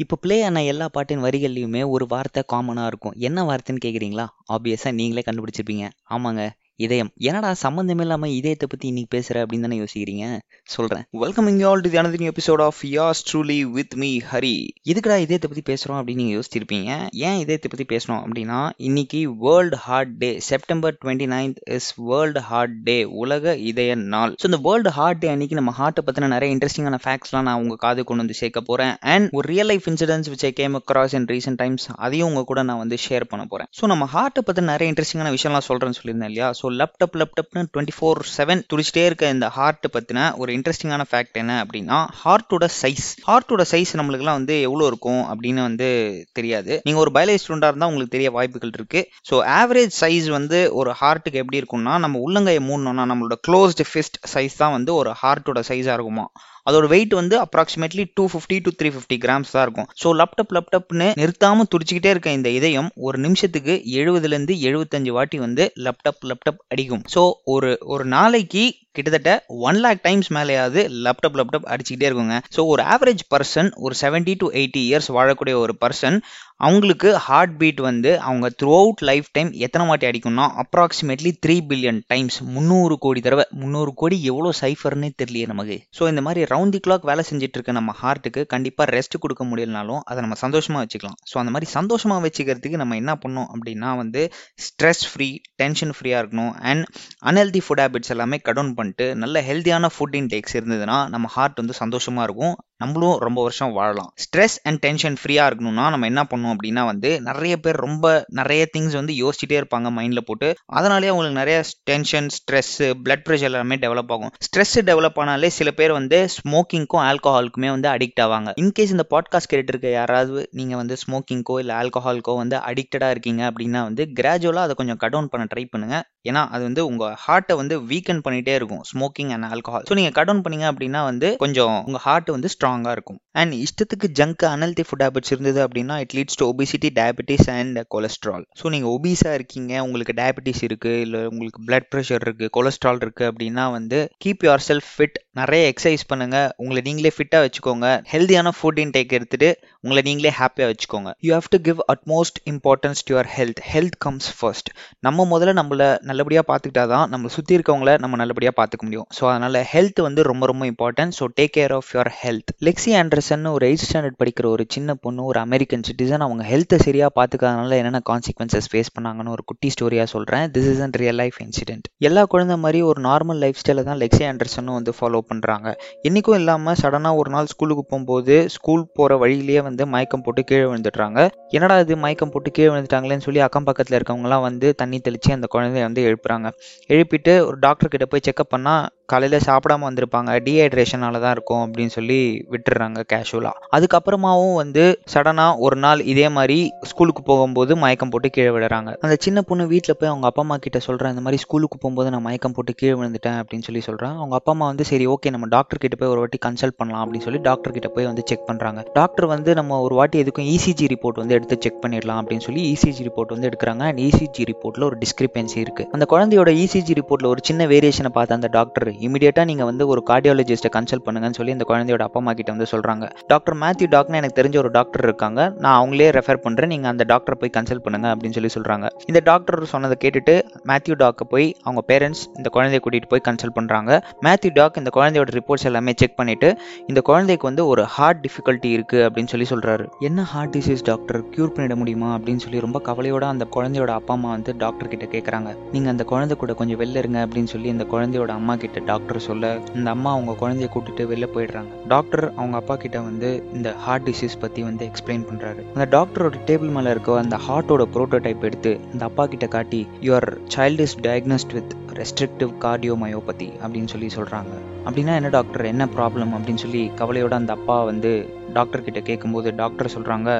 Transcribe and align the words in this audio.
இப்போ 0.00 0.16
ப்ளே 0.16 0.36
ஆன 0.42 0.58
எல்லா 0.64 0.86
பாட்டின் 0.88 1.22
வரிகள்லையுமே 1.22 1.80
ஒரு 1.88 2.04
வார்த்தை 2.08 2.42
காமனாக 2.52 2.86
இருக்கும். 2.86 3.16
என்ன 3.18 3.42
வார்த்தைன்னு 3.44 3.82
கேட்குறீங்களா 3.84 4.24
ஆப்வியஸாக 4.52 4.92
நீங்களே 4.92 5.22
கண்டுபிடிச்சிருப்பீங்க. 5.26 5.86
ஆமாங்க. 6.10 6.42
இதயம். 6.86 7.10
என்னடா 7.28 7.50
சம்மந்தம் 7.62 8.00
இல்லாமல் 8.04 8.34
இதயத்தை 8.38 8.66
பற்றி 8.68 8.86
இன்னைக்கு 8.90 9.10
பேசுகிற 9.14 9.42
அப்படின்னு 9.44 9.66
தானே 9.66 9.78
யோசிக்கிறீங்க? 9.80 10.26
சொல்கிறேன் 10.74 11.04
welcoming 11.22 11.60
all 11.68 11.82
to 11.84 11.90
the 11.92 12.28
episode 12.32 12.62
of 12.66 12.80
yours 12.96 13.20
truly 13.30 13.58
with 13.76 13.96
me 14.02 14.10
Hari 14.30 14.54
இதுக்குடா 14.90 15.16
இதயத்தை 15.24 15.48
பற்றி 15.50 15.64
பேசுகிறோம் 15.70 15.98
அப்படின்னு 16.00 16.22
நீங்கள் 16.22 16.38
யோசிச்சிருப்பீங்க. 16.38 16.90
ஏன் 17.28 17.38
இதயத்தை 17.44 17.70
பற்றி 17.72 17.86
பேசணும் 17.94 18.20
அப்படின்னா 18.22 18.58
இன்னைக்கு 18.88 19.20
world 19.44 19.80
heart 19.86 20.14
day 20.22 20.30
September 20.50 20.96
twenty 21.02 21.28
ninth 21.34 21.60
is 21.78 21.90
world 22.10 22.42
heart 22.50 22.76
day 22.88 22.98
உலக 23.24 23.56
இதய 23.70 23.94
நாள். 24.14 24.34
ஸோ 24.42 24.46
இந்த 24.50 24.60
வேர்ல்டு 24.68 24.92
ஹார்ட் 24.98 25.22
டே 25.24 25.30
அன்னைக்கு 25.34 25.58
நம்ம 25.60 25.74
ஹார்ட்டை 25.80 26.04
பற்றின 26.08 26.30
நிறைய 26.34 26.54
இன்ட்ரெஸ்டிங்கான 26.56 27.00
ஃபேக்ட்ஸ்லாம் 27.06 27.46
நான் 27.50 27.60
உங்கள் 27.64 27.82
காது 27.84 28.06
கொண்டு 28.10 28.24
வந்து 28.24 28.38
சேர்க்க 28.40 28.62
போகிறேன் 28.62 28.94
அண்ட் 29.14 29.28
ஒரு 29.38 29.46
real 29.52 29.70
life 29.72 29.88
incidents 29.92 30.32
which 30.34 30.46
I 30.50 30.52
came 30.52 30.76
across 30.80 31.16
in 31.20 31.28
recent 31.34 31.60
times 31.64 31.86
அதையும் 32.06 32.28
உங்கள் 32.30 32.48
கூட 32.50 32.62
நான் 32.70 32.82
வந்து 32.84 32.98
ஷேர் 33.06 33.30
பண்ண 33.32 33.44
போகிறேன் 33.52 33.70
ஸோ 33.80 33.86
நம்ம 33.86 34.08
ஹார்ட்டை 34.14 34.44
பற்றி 34.48 34.64
நிறைய 34.72 34.92
இன்ட்ரெஸ்டிங்கான 34.92 35.32
விஷயம்லாம் 35.36 35.68
சொல்கிறேன்னு 35.68 35.98
சொல்லியிருந்தேன் 36.00 36.30
இல்லையா? 36.32 36.50
ஸோ 36.60 36.66
லேப்டாப் 36.78 37.16
லேப்டாப்னு 37.20 37.62
டுவெண்ட்டி 37.72 37.94
ஃபோர் 37.96 38.20
செவன் 38.36 38.62
துடிச்சிட்டே 38.72 39.04
இருக்க 39.04 39.28
இந்த 39.28 39.48
ஹார்ட் 39.48 39.86
பற்றின 39.96 40.36
ஒரு 40.36 40.50
இன்ட்ரெஸ்டிங்கான 40.52 41.04
ஃபேக்ட் 41.10 41.40
என்ன 41.42 41.54
அப்படின்னா 41.64 41.98
ஹார்ட்டோட 42.22 42.68
சைஸ் 42.80 43.08
ஹார்ட்டோட 43.28 43.64
சைஸ் 43.72 43.92
நம்மளுக்குலாம் 44.00 44.38
வந்து 44.40 44.60
எவ்வளோ 44.60 44.86
இருக்கும் 44.86 45.22
அப்படின்னு 45.32 45.60
வந்து 45.60 45.88
தெரியாது. 46.32 46.72
நீங்கள் 46.84 47.02
ஒரு 47.02 47.12
பயாலஜி 47.14 47.40
ஸ்டூடெண்டாக 47.42 47.72
இருந்தால் 47.72 47.90
உங்களுக்கு 47.90 48.16
தெரிய 48.16 48.30
வாய்ப்புகள் 48.30 48.76
இருக்குது 48.78 49.06
ஸோ 49.30 49.36
ஆவரேஜ் 49.60 49.94
சைஸ் 50.00 50.28
வந்து 50.28 50.60
ஒரு 50.72 50.92
ஹார்ட்டுக்கு 51.00 51.42
எப்படி 51.42 51.60
இருக்கும்னா 51.62 51.96
நம்ம 51.98 52.20
உள்ளங்கையை 52.26 52.62
மூடணும்னா 52.70 53.06
நம்மளோட 53.12 53.36
க்ளோஸ்டு 53.48 53.86
ஃபிஸ்ட் 53.92 54.20
சைஸ் 54.34 54.56
தான் 54.56 54.70
வந்து 54.70 54.94
ஒரு 54.94 55.12
ஹார்ட்டோட 55.22 55.62
சைஸாக 55.68 55.96
இருக்குமா? 55.98 56.26
அதோட 56.66 56.86
வெயிட் 56.86 57.14
வந்து 57.20 57.36
approximately 57.44 58.04
two 58.16 58.24
fifty 58.32 58.56
to 58.66 58.70
three 58.78 58.88
fifty 58.94 59.16
grams 59.24 59.52
தான் 59.54 59.64
இருக்கும். 59.66 59.88
ஸோ 60.02 60.08
லேப்டாப் 60.20 60.54
லேப்டாப்னு 60.56 61.08
நிறுத்தாம 61.22 61.66
துடிச்சிக்கிட்டே 61.72 62.12
இருக்க 62.14 62.30
இந்த 62.38 62.50
இதயம் 62.58 62.90
ஒரு 63.08 63.18
நிமிஷத்துக்கு 63.18 63.74
எழுபதுலேருந்து 64.00 64.56
எழுபத்தஞ்சு 64.68 65.12
வாட்டி 65.18 65.38
வந்து 65.46 65.66
லேப்டாப் 65.86 66.26
லேப்டாப் 66.30 66.60
அடிக்கும். 66.74 67.04
ஸோ 67.14 67.22
ஒரு 67.54 67.70
ஒரு 67.94 68.06
நாளைக்கு 68.16 68.64
கிட்டத்தட்ட 68.96 69.32
ஒன் 69.68 69.80
லேக் 69.84 70.04
டைம்ஸ் 70.08 70.30
மேலேயாவது 70.36 70.82
லேப்டாப் 71.06 71.38
லேப்டாப் 71.40 71.68
அடிச்சுக்கிட்டே 71.72 72.08
இருக்குங்க. 72.10 72.38
ஸோ 72.56 72.60
ஒரு 72.74 72.84
ஆவரேஜ் 72.94 73.24
பர்சன் 73.34 73.70
ஒரு 73.86 73.96
செவன்டி 74.02 74.34
டு 74.42 74.48
எயிட்டி 74.60 74.82
இயர்ஸ் 74.88 75.10
வாழக்கூடிய 75.18 75.56
ஒரு 75.64 75.74
பர்சன் 75.84 76.18
அவங்களுக்கு 76.66 77.10
ஹார்ட் 77.26 77.54
பீட் 77.60 77.78
வந்து 77.88 78.10
அவங்க 78.28 78.46
த்ரூ 78.60 78.72
அவுட் 78.80 79.02
லைஃப் 79.10 79.28
டைம் 79.36 79.50
எத்தனை 79.66 79.84
வாட்டி 79.90 80.06
அடிக்கும்னா 80.08 80.46
அப்ராக்சிமேட்லி 80.62 81.30
த்ரீ 81.44 81.54
பில்லியன் 81.68 82.00
டைம்ஸ் 82.12 82.36
முந்நூறு 82.54 82.96
கோடி 83.04 83.20
தடவை. 83.26 83.44
முந்நூறு 83.60 83.92
கோடி 84.00 84.16
எவ்வளோ 84.30 84.50
சைஃபர்னே 84.60 85.10
தெரியலையே 85.20 85.46
நமக்கு. 85.52 85.76
ஸோ 85.98 86.02
இந்த 86.12 86.22
மாதிரி 86.26 86.40
ரவுண்ட் 86.52 86.74
தி 86.76 86.80
கிளாக் 86.86 87.06
வேலை 87.10 87.24
செஞ்சுட்டு 87.30 87.56
இருக்க 87.58 87.74
நம்ம 87.78 87.94
ஹார்ட்டுக்கு 88.00 88.42
கண்டிப்பாக 88.54 88.88
ரெஸ்ட் 88.96 89.16
கொடுக்க 89.24 89.44
முடியலனாலும் 89.52 90.02
அதை 90.10 90.18
நம்ம 90.26 90.38
சந்தோஷமாக 90.44 90.82
வச்சுக்கலாம். 90.84 91.16
ஸோ 91.30 91.38
அந்த 91.42 91.52
மாதிரி 91.54 91.68
சந்தோஷமாக 91.78 92.22
வச்சுக்கிறதுக்கு 92.26 92.82
நம்ம 92.82 92.98
என்ன 93.02 93.14
பண்ணோம் 93.24 93.48
அப்படின்னா 93.54 93.92
வந்து 94.02 94.24
ஸ்ட்ரெஸ் 94.66 95.04
ஃப்ரீ 95.12 95.30
டென்ஷன் 95.62 95.94
ஃப்ரீயாக 95.98 96.22
இருக்கணும். 96.22 96.52
அண்ட் 96.70 96.84
அன்ஹெல்தி 97.30 97.62
ஃபுட் 97.66 97.82
ஹேபிட்ஸ் 97.84 98.14
எல்லாமே 98.16 98.38
கடவுன் 98.50 98.74
பண்ணிட்டு 98.80 99.06
நல்ல 99.22 99.42
ஹெல்த்தியான 99.48 99.90
ஃபுட் 99.94 100.18
இன்டேக்ஸ் 100.20 100.56
இருந்ததுன்னா 100.60 100.98
நம்ம 101.14 101.28
ஹார்ட் 101.36 101.60
வந்து 101.62 101.80
சந்தோஷமாக 101.82 102.26
இருக்கும். 102.28 102.56
நம்மளும் 102.82 103.16
ரொம்ப 103.18 103.38
வருஷம் 103.46 103.72
வாழலாம். 103.78 104.10
ஸ்ட்ரெஸ் 104.24 104.56
அண்ட் 104.68 104.80
டென்ஷன் 104.84 105.16
ஃப்ரீயாக 105.20 105.48
இருக்கணும்னா 105.50 105.86
நம்ம 105.94 106.08
என்ன 106.12 106.22
பண்ணணும் 106.30 106.52
அப்படின்னா 106.54 106.84
வந்து 106.90 107.10
நிறைய 107.28 107.54
பேர் 107.64 107.78
ரொம்ப 107.86 108.06
நிறைய 108.40 108.62
திங்ஸ் 108.74 108.96
வந்து 109.00 109.14
யோசிச்சுட்டே 109.22 109.58
இருப்பாங்க 109.60 109.90
மைண்டில் 109.96 110.26
போட்டு. 110.28 110.48
அதனாலே 110.78 111.10
அவங்களுக்கு 111.12 111.40
நிறைய 111.40 111.58
டென்ஷன் 111.90 112.30
ஸ்ட்ரெஸ் 112.36 112.74
பிளட் 113.04 113.24
ப்ரெஷர் 113.26 113.50
எல்லாமே 113.50 113.78
டெவலப் 113.86 114.12
ஆகும். 114.16 114.32
ஸ்ட்ரெஸ் 114.46 114.76
டெவலப் 114.90 115.20
ஆனாலே 115.24 115.50
சில 115.58 115.70
பேர் 115.80 115.92
வந்து 115.98 116.20
ஸ்மோக்கிங்க்கும் 116.36 117.04
ஆல்கஹாலுக்குமே 117.08 117.70
வந்து 117.76 117.88
அடிக்ட் 117.94 118.22
ஆவாங்க. 118.26 118.50
இன்கேஸ் 118.62 118.94
இந்த 118.96 119.06
பாட்காஸ்ட் 119.14 119.50
கேட்டுட்டு 119.52 119.74
இருக்க 119.74 119.90
யாராவது 119.98 120.42
நீங்கள் 120.60 120.80
வந்து 120.82 120.96
ஸ்மோக்கிங்க்கோ 121.04 121.56
இல்லை 121.64 121.76
ஆல்கஹாலுக்கோ 121.80 122.34
வந்து 122.42 122.56
அடிக்டடாக 122.70 123.14
இருக்கீங்க 123.14 123.42
அப்படின்னா 123.50 123.82
வந்து 123.88 124.04
கிராஜுவலாக 124.20 124.68
அதை 124.68 124.76
கொஞ்சம் 124.80 125.00
கட் 125.02 125.14
டவுன் 125.14 125.30
பண்ண 125.32 125.44
ட்ரை 125.52 125.64
பண்ணுங்க. 125.72 125.96
ஏன்னா 126.28 126.40
அது 126.54 126.62
வந்து 126.68 126.82
உங்கள் 126.90 127.14
ஹார்ட்டை 127.24 127.54
வந்து 127.60 127.74
வீக்கன் 127.90 128.22
பண்ணிட்டே 128.24 128.54
இருக்கும் 128.58 128.82
ஸ்மோக்கிங் 128.90 129.30
அண்ட் 129.34 129.46
ஆல்கஹால் 129.52 129.84
ஸோ 129.90 129.94
நீங்கள் 129.98 130.14
கட் 130.16 130.28
டவுன் 130.28 130.42
பண்ணீங்க 130.46 130.66
அப்படின்னா 130.72 131.00
வந்து 131.10 131.28
கொஞ்சம் 131.44 131.76
உங்கள் 131.86 132.02
ஹார்ட் 132.06 132.30
வந்து 132.36 132.48
ஸ்ட்ராங்காக 132.70 132.90
இருக்கும். 132.90 133.20
அண்ட் 133.34 133.54
இஷ்டத்துக்கு 133.64 134.08
ஜங்க் 134.18 134.44
அனல்தி 134.52 134.84
ஃபுட் 134.86 135.04
ஹேபிட்ஸ் 135.06 135.32
இருந்தது 135.34 135.60
அப்படின்னா 135.66 135.96
it 136.04 136.14
leads 136.18 136.38
to 136.40 136.46
obesity 136.52 136.90
diabetes 137.00 137.48
and 137.56 137.78
cholesterol 137.94 138.44
so 138.60 138.72
நீங்கள் 138.74 138.92
ஒபீஸாக 138.96 139.38
இருக்கீங்க 139.38 139.72
உங்களுக்கு 139.86 140.14
டயபிட்டிஸ் 140.20 140.62
இருக்குது 140.68 141.02
இல்லை 141.06 141.22
உங்களுக்கு 141.32 141.62
பிளட் 141.68 141.88
ப்ரெஷர் 141.94 142.24
இருக்குது 142.26 142.52
கொலஸ்ட்ரால் 142.58 143.02
இருக்குது 143.04 143.28
அப்படின்னா 143.30 143.66
வந்து 143.78 144.00
கீப் 144.24 144.44
யுவர் 144.48 144.64
செல்ஃப் 144.68 144.90
ஃபிட் 144.94 145.18
நிறைய 145.40 145.64
எக்ஸசைஸ் 145.72 146.04
பண்ணுங்கள் 146.10 146.48
உங்களை 146.62 146.80
நீங்களே 146.86 147.10
ஃபிட்டாக 147.16 147.42
வச்சுக்கோங்க. 147.44 147.86
ஹெல்தியான 148.12 148.48
ஃபுட் 148.58 148.80
இன்டேக் 148.84 149.12
எடுத்துகிட்டு 149.18 149.48
உங்களை 149.84 150.00
நீங்களே 150.08 150.32
ஹாப்பியாக 150.38 150.70
வச்சுக்கோங்க. 150.70 151.10
You 151.26 151.30
have 151.36 151.48
to 151.54 151.58
give 151.68 151.80
utmost 151.92 152.38
importance 152.52 153.02
to 153.06 153.14
your 153.14 153.30
health 153.36 153.60
health 153.72 153.98
comes 154.04 154.28
first 154.38 154.70
நம்ம 155.06 155.26
முதல்ல 155.32 155.54
நம்மளை 155.60 155.88
நல்லபடியாக 156.10 156.46
பார்த்துக்கிட்டா 156.50 156.84
தான் 156.94 157.06
நம்ம 157.14 157.30
சுற்றி 157.36 157.54
இருக்கவங்கள 157.58 157.94
நம்ம 158.04 158.18
நல்லபடியாக 158.22 158.56
பார்த்துக்க 158.60 158.88
முடியும். 158.88 159.08
ஸோ 159.18 159.22
அதனால் 159.32 159.60
ஹெல்த் 159.74 160.00
வந்து 160.08 160.24
ரொம்ப 160.30 160.46
ரொம்ப 160.52 160.66
important 160.72 161.16
so 161.20 161.26
take 161.38 161.54
care 161.58 161.74
of 161.78 161.92
your 161.96 162.12
health 162.22 162.52
Lexi 162.68 162.92
Anderson 163.20 163.48
ஒரு 163.56 163.64
எயிட் 163.68 163.82
ஸ்டாண்டர்ட் 163.86 164.18
படிக்கிற 164.20 164.46
ஒரு 164.52 164.62
சின்ன 164.74 164.90
பொண்ணு 165.04 165.20
ஒரு 165.30 165.38
அமெரிக்கன் 165.46 165.82
சிட்டிசன் 165.88 166.22
அவங்க 166.26 166.42
ஹெல்த்தை 166.50 166.76
சரியாக 166.84 167.10
பார்த்துக்காதனால 167.18 167.76
என்னென்ன 167.80 168.00
கான்சிக்வன்சஸ் 168.10 168.68
ஃபேஸ் 168.72 168.90
பண்ணாங்கன்னு 168.96 169.32
ஒரு 169.36 169.42
குட்டி 169.50 169.68
ஸ்டோரியாக 169.74 170.08
சொல்கிறேன் 170.12 170.44
this 170.54 170.68
is 170.72 170.80
and 170.84 170.96
real 171.02 171.18
life 171.22 171.38
incident 171.44 171.86
எல்லா 172.08 172.22
குழந்தை 172.34 172.56
மாதிரி 172.62 172.78
ஒரு 172.90 173.00
நார்மல் 173.08 173.40
லைஃப் 173.42 173.58
ஸ்டைலை 173.62 173.82
தான் 173.88 173.98
லெக்ஸி 174.02 174.24
ஆண்டர்சனும் 174.28 174.76
வந்து 174.78 174.94
ஃபாலோ 174.98 175.20
பண்ணுறாங்க 175.32 175.68
இன்றைக்கும் 176.08 176.38
இல்லாமல் 176.40 176.78
சடனாக 176.82 177.20
ஒரு 177.22 177.32
நாள் 177.34 177.50
ஸ்கூலுக்கு 177.52 177.84
போகும்போது 177.90 178.36
ஸ்கூல் 178.56 178.86
போகிற 178.98 179.18
வழியிலேயே 179.24 179.62
வந்து 179.68 179.86
மயக்கம் 179.94 180.24
போட்டு 180.28 180.44
கீழே 180.50 180.64
விழுந்துடுறாங்க. 180.70 181.18
என்னடா 181.56 181.76
இது 181.84 181.98
மயக்கம் 182.06 182.32
போட்டு 182.34 182.50
கீழே 182.58 182.70
விழுந்துட்டாங்களேன்னு 182.72 183.26
சொல்லி 183.28 183.42
அக்கம் 183.48 183.68
பக்கத்தில் 183.68 183.98
இருக்கவங்கலாம் 183.98 184.46
வந்து 184.48 184.70
தண்ணி 184.82 185.00
தெளித்து 185.08 185.36
அந்த 185.38 185.48
குழந்தைய 185.56 185.84
வந்து 185.88 186.06
எழுப்புறாங்க. 186.08 186.48
எழுப்பிட்டு 186.94 187.34
ஒரு 187.50 187.58
டாக்டர் 187.66 187.92
கிட்ட 187.94 188.08
போய் 188.14 188.26
செக்அப் 188.28 188.52
பண்ணால் 188.56 188.88
காலையில் 189.12 189.46
சாப்பிடாம 189.46 189.86
வந்திருப்பாங்க. 189.88 190.30
டீஹைட்ரேஷனால 190.46 191.20
தான் 191.22 191.34
இருக்கும் 191.36 191.62
அப்படின்னு 191.62 191.92
சொல்லி 191.96 192.18
விட்டுறாங்க 192.52 193.00
கேஷுவலாக 193.12 193.66
அதுக்கப்புறமாவும் 193.76 194.54
வந்து 194.54 194.84
சடனாக 195.14 195.56
ஒரு 195.58 195.76
நாள் 195.76 196.02
இதே 196.04 196.26
மாதிரி 196.28 196.58
ஸ்கூலுக்கு 196.82 197.22
போகும்போது 197.22 197.72
மயக்கம் 197.76 198.12
போட்டு 198.12 198.30
கீழே 198.30 198.50
விடுறாங்க 198.50 198.90
அந்த 199.00 199.16
சின்ன 199.20 199.42
பொண்ணு 199.42 199.66
வீட்டில் 199.66 199.98
போய் 200.00 200.10
அவங்க 200.10 200.26
அப்பா 200.26 200.42
அம்மா 200.42 200.58
கிட்ட 200.58 200.78
சொல்கிறேன் 200.78 201.14
இந்த 201.14 201.24
மாதிரி 201.26 201.40
ஸ்கூலுக்கு 201.42 201.78
போகும்போது 201.78 202.10
நான் 202.10 202.22
மயக்கம் 202.22 202.56
போட்டு 202.56 202.74
கீழே 202.74 202.94
விழுந்துட்டேன் 202.94 203.38
அப்படின்னு 203.40 203.66
சொல்லி 203.68 203.80
சொல்கிறேன் 203.80 204.14
அவங்க 204.14 204.34
அப்பா 204.34 204.52
அம்மா 204.52 204.66
வந்து 204.66 204.84
சரி 204.84 205.06
ஓகே 205.06 205.30
நம்ம 205.30 205.48
டாக்டர் 205.48 205.78
கிட்ட 205.78 205.96
போய் 205.96 206.08
ஒரு 206.08 206.18
வாட்டி 206.18 206.40
கன்சல்ட் 206.46 206.78
பண்ணலாம் 206.78 207.02
அப்படின்னு 207.04 207.26
சொல்லி 207.26 207.40
டாக்டர் 207.40 207.72
கிட்ட 207.72 207.88
போய் 207.88 208.06
வந்து 208.06 208.24
செக் 208.26 208.46
பண்ணுறாங்க 208.50 208.80
டாக்டர் 208.92 209.26
வந்து 209.26 209.50
நம்ம 209.54 209.80
ஒரு 209.80 209.94
வாட்டி 209.94 210.18
எதுக்கும் 210.22 210.48
இசிஜி 210.50 210.86
ரிப்போர்ட் 210.86 211.20
வந்து 211.22 211.34
எடுத்து 211.34 211.56
செக் 211.60 211.80
பண்ணிடலாம் 211.82 212.20
அப்படின்னு 212.20 212.44
சொல்லி 212.46 212.62
இசிஜி 212.72 213.02
ரிப்போர்ட் 213.08 213.34
வந்து 213.34 213.48
எடுக்கிறாங்க. 213.50 213.82
அண்ட் 213.82 214.00
இசிஜி 214.00 214.44
ரிப்போர்ட்டில் 214.44 214.84
ஒரு 214.84 214.96
டிஸ்கிரிபென்சி 215.00 215.58
இருக்குது 215.64 215.88
அந்த 215.92 216.04
குழந்தையோட 216.10 216.50
இசிஜி 216.62 216.94
ரிப்போர்ட்டில் 217.00 217.30
ஒரு 217.30 217.40
சின்ன 217.42 217.66
வேரியேஷனை 217.66 218.08
பார்த்த 218.08 218.34
அந்த 218.34 218.48
டாக்டர் 218.48 218.88
இமீடியட்டாக 219.06 219.44
நீங்கள் 219.44 219.66
வந்து 219.66 219.86
ஒரு 219.86 220.02
கார்டியாலஜிஸ்ட்டை 220.10 220.72
கன்சல்ட் 220.76 221.06
பண்ணுங்கன்னு 221.06 221.38
சொல்லி 221.40 221.52
இந்த 221.52 221.66
குழந்தையோட 221.68 222.02
அப்பா 222.02 222.20
அம்மா 222.20 222.32
கிட்ட 222.32 222.52
வந்து 222.52 222.68
சொல்கிறாங்க 222.70 222.99
டாக்டர் 223.26 223.56
மேத்யூ 223.56 223.86
டாக்னு 223.94 224.18
எனக்கு 224.20 224.42
தெரிஞ்ச 224.42 224.56
ஒரு 224.56 224.70
டாக்டர் 224.70 225.02
இருக்காங்க. 225.02 225.52
நான் 225.58 225.76
அவங்களே 225.80 226.08
ரெஃபர் 226.18 226.42
பண்ணுறேன் 226.44 226.66
நீங்கள் 226.66 226.90
அந்த 226.90 227.04
டாக்டரை 227.08 227.34
போய் 227.38 227.50
கன்சல்ட் 227.58 227.84
பண்ணுங்க 227.86 228.14
அப்படின்னு 228.14 228.36
சொல்லி 228.38 228.50
சொல்கிறாங்க 228.54 228.88
இந்த 229.06 229.20
டாக்டர் 229.24 229.64
சொன்னதை 229.64 229.96
கேட்டுட்டு 230.04 230.34
மேத்யூ 230.66 230.94
டாக்கை 230.98 231.26
போய் 231.28 231.56
அவங்க 231.62 231.82
பேரண்ட்ஸ் 231.94 232.22
இந்த 232.36 232.50
குழந்தைய 232.52 232.80
கூட்டிகிட்டு 232.86 233.08
போய் 233.08 233.20
கன்சல்ட் 233.28 233.56
பண்ணுறாங்க 233.60 234.00
மேத்யூ 234.22 234.50
டாக் 234.52 234.76
இந்த 234.76 234.90
குழந்தையோட 234.94 235.38
ரிப்போர்ட்ஸ் 235.38 235.64
எல்லாமே 235.64 235.92
செக் 235.96 236.18
பண்ணிவிட்டு 236.22 236.56
இந்த 236.86 237.00
குழந்தைக்கு 237.00 237.46
வந்து 237.46 237.66
ஒரு 237.66 237.84
ஹார்ட் 237.84 238.26
டிஃபிகல்ட்டி 238.26 238.70
இருக்குது 238.78 239.04
அப்படின்னு 239.06 239.26
சொல்லி 239.26 239.46
சொல்கிறாரு 239.50 239.86
என்ன 239.98 240.22
ஹார்ட் 240.22 240.56
டிசீஸ் 240.56 240.82
டாக்டர் 240.82 241.20
க்யூர் 241.22 241.54
பண்ணிட 241.54 241.74
முடியுமா? 241.74 242.16
அப்படின்னு 242.16 242.36
சொல்லி 242.36 242.60
ரொம்ப 242.60 242.82
கவலையோட 242.84 243.20
அந்த 243.20 243.46
குழந்தையோட 243.56 243.86
அப்பா 243.86 244.14
அம்மா 244.14 244.30
வந்து 244.30 244.54
டாக்டர் 244.56 244.88
கிட்ட 244.88 245.04
கேட்குறாங்க 245.04 245.50
நீங்கள் 245.72 245.90
அந்த 245.90 246.04
குழந்தை 246.04 246.36
கூட 246.36 246.52
கொஞ்சம் 246.52 246.80
வெளில 246.80 246.96
இருங்க 246.96 247.26
அப்படின்னு 247.26 247.44
சொல்லி 247.44 247.68
இந்த 247.68 247.84
குழந்தையோட 247.90 248.28
அம்மா 248.28 248.56
கிட்ட 248.56 248.80
டாக்டர் 248.80 249.18
சொல்ல 249.18 249.58
இந்த 249.74 249.90
அம்மா 249.90 250.12
அவங்க 250.12 250.32
குழந்தைய 250.40 250.68
கூட்டிட்டு 250.74 251.04
வெளில 251.12 251.28
போயிடுறாங்க. 251.34 251.70
டாக்டர் 251.88 252.32
அவங்க 252.36 252.56
அப்பா 252.56 252.76
கிட்ட 252.76 252.89
வந்து 252.98 253.42
இந்த 253.52 253.74
ஹார்ட் 253.78 254.06
டிசீஸ் 254.08 254.40
பற்றி 254.40 254.62
வந்து 254.62 254.86
எக்ஸ்பிளைன் 254.86 255.26
பண்ணுறாரு 255.30 255.62
அந்த 255.74 255.86
டாக்டரோட 255.90 256.34
டேபிள் 256.46 256.68
மேலே 256.68 256.90
இருக்க 256.90 257.18
அந்த 257.18 257.36
ஹார்ட்டோட 257.36 257.86
ப்ரோட்டோடைப் 257.92 258.44
எடுத்து 258.44 258.80
அந்த 258.92 259.04
அப்பா 259.04 259.26
கிட்ட 259.26 259.46
காட்டி 259.46 259.86
your 260.00 260.38
child 260.56 260.80
is 260.80 260.96
diagnosed 261.00 261.52
with 261.52 261.74
restrictive 262.00 262.52
cardiomyopathy 262.64 263.48
அப்படின்னு 263.62 263.92
சொல்லி 263.94 264.10
சொல்கிறாங்க 264.16 264.52
அப்படின்னா 264.86 265.14
என்ன 265.20 265.32
டாக்டர் 265.36 265.70
என்ன 265.72 265.86
ப்ராப்ளம் 265.96 266.34
அப்படின்னு 266.36 266.62
சொல்லி 266.64 266.82
கவலையோட 267.00 267.34
அந்த 267.40 267.52
அப்பா 267.58 267.78
வந்து 267.90 268.12
டாக்டர் 268.52 268.84
கிட்ட 268.86 269.00
கேட்கும்போது 269.08 269.48
டாக்டர் 269.60 269.94
சொல்கிறாங்க 269.96 270.30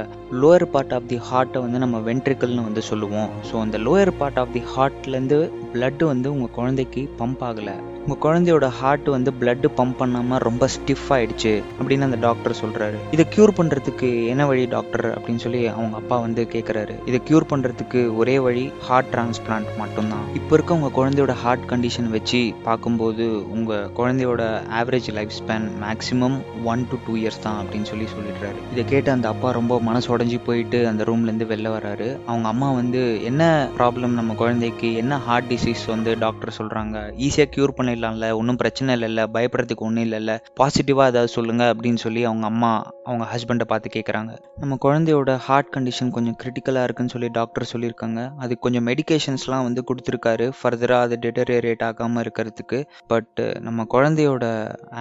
லோயர் 0.43 0.69
பார்ட் 0.73 0.95
ஆஃப் 0.97 1.09
தி 1.13 1.19
ஹார்ட்டை 1.29 1.61
வந்து 1.67 1.83
நம்ம 1.85 1.99
வென்ட்ரிக்கல்னு 2.09 2.67
வந்து 2.69 2.83
சொல்லுவோம். 2.91 3.31
ஸோ 3.49 3.55
அந்த 3.65 3.79
லோயர் 3.87 4.13
பார்ட் 4.21 4.41
ஆஃப் 4.43 4.55
தி 4.57 4.63
ஹார்ட்லேருந்து 4.75 5.39
blood 5.75 6.01
வந்து 6.13 6.29
உங்கள் 6.35 6.57
குழந்தைக்கு 6.59 7.03
பம்ப் 7.19 7.43
ஆகலை. 7.49 7.75
உங்கள் 8.05 8.21
குழந்தையோட 8.25 8.67
ஹார்ட் 8.79 9.09
வந்து 9.15 9.31
பிளட்டு 9.41 9.69
பம்ப் 9.79 9.99
பண்ணாமல் 10.01 10.43
ரொம்ப 10.47 10.65
ஸ்டிஃப் 10.75 11.09
ஆயிடுச்சு. 11.17 11.53
அப்படின்னு 11.79 12.07
அந்த 12.09 12.19
டாக்டர் 12.25 12.55
சொல்கிறாரு 12.63 12.99
இதை 13.15 13.25
க்யூர் 13.35 13.53
பண்ணுறதுக்கு 13.59 14.09
என்ன 14.33 14.47
வழி 14.51 14.65
டாக்டர் 14.75 15.07
அப்படின்னு 15.17 15.43
சொல்லி 15.45 15.61
அவங்க 15.75 15.97
அப்பா 16.01 16.17
வந்து 16.27 16.45
கேட்குறாரு 16.55 16.95
இதை 17.11 17.21
க்யூர் 17.29 17.47
பண்ணுறதுக்கு 17.53 18.03
ஒரே 18.23 18.37
வழி 18.47 18.65
ஹார்ட் 18.87 19.11
டிரான்ஸ்பிளான்ட் 19.15 19.71
மட்டும்தான். 19.83 20.27
இப்போ 20.41 20.55
இருக்க 20.57 20.79
உங்கள் 20.79 20.97
குழந்தையோட 20.99 21.35
ஹார்ட் 21.43 21.50
ஹார்ட் 21.51 21.71
கண்டிஷன் 21.71 22.09
வச்சு 22.15 22.41
பார்க்கும்போது 22.65 23.25
உங்கள் 23.51 23.87
குழந்தையோட 23.97 24.43
average 24.81 25.09
lifespan 25.39 25.65
maximum 25.85 26.37
one 26.65 26.83
to 26.91 26.97
two 27.07 27.13
years 27.17 27.41
தான் 27.43 27.57
அப்படின்னு 27.61 27.89
சொல்லி 27.91 28.07
சொல்லிடுறாரு. 28.13 28.59
இதை 28.73 28.85
கேட்டு 28.85 29.11
அந்த 29.11 29.27
அப்பா 29.29 29.49
ரொம்ப 29.51 29.81
மனசு 29.81 30.09
உடஞ்சி 30.17 30.39
போயிட்டு 30.45 30.79
அந்த 30.89 31.05
ரூம்லேருந்து 31.05 31.47
வெளில 31.53 31.71
வராரு 31.77 32.09
அவங்க 32.27 32.49
அம்மா 32.49 32.69
வந்து 32.73 33.01
என்ன 33.23 33.43
ப்ராப்ளம் 33.79 34.15
நம்ம 34.19 34.35
குழந்தைக்கு 34.35 34.91
என்ன 35.03 35.19
ஹார்ட் 35.19 35.51
டிசீஸ் 35.53 35.83
வந்து 35.87 36.19
டாக்டர் 36.19 36.55
சொல்கிறாங்க 36.59 37.03
ஈஸியாக 37.27 37.51
க்யூர் 37.57 37.75
பண்ணிடலாம்ல 37.77 38.29
ஒன்றும் 38.41 38.57
பிரச்சனை 38.57 38.97
இல்லைல்ல 38.97 39.25
பயப்படுறதுக்கு 39.35 39.87
ஒன்றும் 39.89 40.07
இல்லைல்ல 40.07 40.39
பாசிட்டிவாக 40.61 41.13
ஏதாவது 41.15 41.33
சொல்லுங்கள் 41.37 41.73
அப்படின்னு 41.75 42.03
சொல்லி 42.05 42.25
அவங்க 42.25 42.47
அம்மா 42.47 42.73
அவங்க 43.05 43.27
ஹஸ்பண்டை 43.33 43.65
பார்த்து 43.65 43.95
கேட்குறாங்க 43.97 44.35
நம்ம 44.57 44.79
குழந்தையோட 44.87 45.37
ஹார்ட் 45.49 45.75
கண்டிஷன் 45.77 46.15
கொஞ்சம் 46.19 46.39
கிரிட்டிக்கலாக 46.45 46.83
இருக்குன்னு 46.83 47.15
சொல்லி 47.17 47.29
டாக்டர் 47.41 47.69
சொல்லியிருக்காங்க. 47.73 48.21
அது 48.39 48.53
கொஞ்சம் 48.59 48.87
மெடிகேஷன்ஸ்லாம் 48.87 49.67
வந்து 49.67 49.85
கொடுத்துருக்காரு. 49.89 50.47
ஃபர்தராக 50.59 51.07
அது 51.07 51.17
டிட்டரியரேட் 51.31 51.83
ஆகாமல் 51.83 52.25
இருக்கிறதுக்கு 52.25 52.79
பட் 53.07 53.41
நம்ம 53.61 53.87
குழந்தையோட 53.95 54.45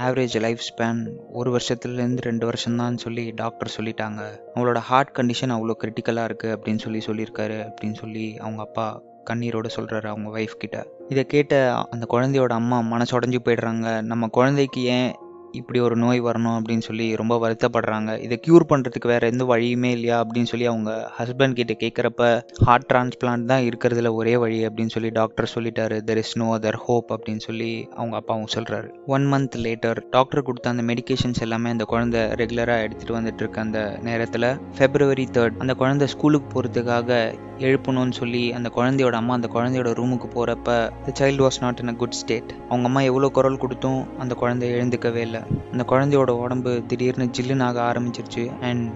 ஆவரேஜ் 0.06 0.40
லைஃப் 0.40 0.64
ஸ்பேன் 0.70 1.02
ஒரு 1.32 1.50
வருஷத்துலேருந்து 1.56 2.22
ரெண்டு 2.22 2.46
வருஷம்தான் 2.46 2.98
சொல்லி 2.98 3.32
டாக்டர் 3.36 3.76
சொல்லிட்டாங்க. 3.80 4.22
அவங்களோட 4.56 4.78
ஹார்ட் 4.78 5.16
கண்டிஷன் 5.20 5.56
அவ்வளோ 5.56 5.76
கிரிட்டிக்கலாக 5.84 6.30
இருக்குது 6.30 6.56
அப்படின்னு 6.56 6.78
சொல்லி 6.78 7.02
சொல்லியிருக்காரு 7.06 7.60
அப்படின்னு 7.70 7.94
சொல்லி 7.94 8.38
அவங்க 8.40 8.62
அப்பா 8.62 9.02
கண்ணீரோட 9.30 9.68
சொல்கிறாரு 9.76 10.08
அவங்க 10.08 10.40
ஒய்ஃப் 10.40 10.62
கிட்ட. 10.62 10.78
இதை 11.10 11.24
கேட்ட 11.26 11.56
அந்த 11.90 12.06
குழந்தையோட 12.10 12.54
அம்மா 12.62 12.82
மனசு 12.82 13.20
உடஞ்சி 13.20 13.40
போயிடுறாங்க. 13.46 14.02
நம்ம 14.02 14.28
குழந்தைக்கு 14.28 14.84
ஏன் 14.84 15.12
இப்படி 15.60 15.80
ஒரு 15.80 15.96
நோய் 15.96 16.22
வரணும் 16.22 16.56
அப்படின்னு 16.58 16.86
சொல்லி 16.88 17.16
ரொம்ப 17.16 17.36
வருத்தப்படுறாங்க. 17.44 18.12
இதை 18.26 18.40
க்யூர் 18.48 18.66
பண்ணுறதுக்கு 18.72 19.12
வேற 19.12 19.28
எந்த 19.28 19.44
வழியுமே 19.52 19.92
இல்லையா 19.98 20.18
அப்படின்னு 20.24 20.52
சொல்லி 20.52 20.68
அவங்க 20.72 20.92
ஹஸ்பண்ட் 21.18 21.58
கிட்ட 21.60 21.76
கேட்குறப்ப 21.84 22.24
ஹார்ட் 22.68 22.88
டிரான்ஸ்பிளான்ட் 22.92 23.50
தான் 23.52 23.66
இருக்கிறதுல 23.70 24.12
ஒரே 24.20 24.36
வழி 24.44 24.60
அப்படின்னு 24.68 24.96
சொல்லி 24.96 25.12
டாக்டர் 25.20 25.52
சொல்லிட்டாரு. 25.56 25.98
There 26.10 26.22
is 26.24 26.36
no 26.44 26.48
other 26.58 26.80
hope 26.86 27.12
அப்படின்னு 27.16 27.44
சொல்லி 27.48 27.72
அவங்க 27.96 28.16
அப்பாவும் 28.22 28.54
சொல்கிறாரு 28.56 28.90
ஒன் 29.16 29.28
மந்த் 29.34 29.58
லேட்டர் 29.66 30.02
டாக்டர் 30.16 30.46
கொடுத்த 30.50 30.74
அந்த 30.74 30.86
மெடிகேஷன்ஸ் 30.92 31.44
எல்லாமே 31.48 31.70
அந்த 31.76 31.88
குழந்தை 31.94 32.22
ரெகுலராக 32.42 32.86
எடுத்துகிட்டு 32.88 33.20
வந்துட்டு 33.20 33.44
இருக்க 33.44 33.60
அந்த 33.68 33.82
நேரத்தில் 34.10 34.50
ஃபெப்ரவரி 34.78 35.28
தேர்ட் 35.38 35.60
அந்த 35.66 35.76
குழந்தை 35.84 36.08
ஸ்கூலுக்கு 36.16 36.50
போகிறதுக்காக 36.56 37.20
எழுப்பணும்னு 37.68 38.16
சொல்லி 38.20 38.44
அந்த 38.58 38.68
குழந்தையோட 38.76 39.16
அம்மா 39.22 39.34
அந்த 39.38 39.48
குழந்தையோட 39.56 39.90
ரூமுக்கு 40.00 40.28
போகிறப்ப 40.36 40.76
the 41.06 41.14
child 41.20 41.44
was 41.46 41.60
not 41.64 41.82
in 41.84 41.92
a 41.94 41.96
good 42.02 42.18
state 42.20 42.52
அவங்க 42.70 42.88
அம்மா 42.90 43.02
எவ்வளோ 43.10 43.30
குரல் 43.38 43.62
கொடுத்தும் 43.64 44.00
அந்த 44.24 44.34
குழந்தை 44.42 44.68
எழுந்துக்கவே 44.76 45.22
இல்லை. 45.28 45.39
அந்த 45.72 45.86
குழந்தையோட 45.88 46.30
உடம்பு 46.30 46.84
திடீர்னு 46.88 47.30
ஜில்லுன்னு 47.38 47.64
ஆக 47.64 47.82
ஆரம்பிச்சிருச்சு. 47.82 48.60
அண்ட் 48.62 48.92